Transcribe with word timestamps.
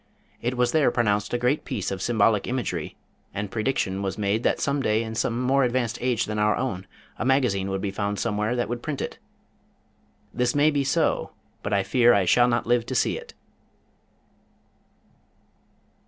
It 0.41 0.57
was 0.57 0.71
there 0.71 0.89
pronounced 0.89 1.31
a 1.31 1.37
great 1.37 1.63
piece 1.63 1.91
of 1.91 2.01
symbolic 2.01 2.47
imagery, 2.47 2.95
and 3.35 3.51
prediction 3.51 4.01
was 4.01 4.17
made 4.17 4.41
that 4.41 4.59
some 4.59 4.81
day 4.81 5.03
in 5.03 5.13
some 5.13 5.39
more 5.39 5.63
advanced 5.63 5.99
age 6.01 6.25
than 6.25 6.39
our 6.39 6.55
own, 6.55 6.87
a 7.19 7.23
Magazine 7.23 7.69
would 7.69 7.81
be 7.81 7.91
found 7.91 8.17
somewhere 8.17 8.55
that 8.55 8.67
would 8.67 8.81
print 8.81 8.99
it. 8.99 9.19
This 10.33 10.55
may 10.55 10.71
be 10.71 10.83
so, 10.83 11.33
but 11.61 11.71
I 11.71 11.83
fear 11.83 12.15
I 12.15 12.25
shall 12.25 12.47
not 12.47 12.65
live 12.65 12.83
to 12.87 12.95
see 12.95 13.15
it. 13.15 13.35